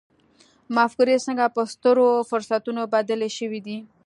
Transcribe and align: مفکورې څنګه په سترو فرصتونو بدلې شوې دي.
مفکورې 0.75 1.17
څنګه 1.25 1.45
په 1.55 1.61
سترو 1.73 2.07
فرصتونو 2.29 2.81
بدلې 2.93 3.29
شوې 3.37 3.59
دي. 3.67 3.77